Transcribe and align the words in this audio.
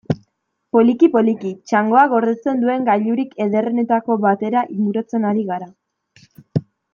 Poliki-poliki, 0.75 1.51
txangoak 1.71 2.09
gordetzen 2.13 2.63
duen 2.63 2.87
gailurrik 2.87 3.37
ederrenetako 3.47 4.17
batera 4.25 4.65
inguratzen 4.79 5.29
ari 5.35 5.47
gara. 5.55 5.71